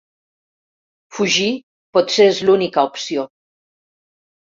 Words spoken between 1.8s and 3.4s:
potser és l'única opció.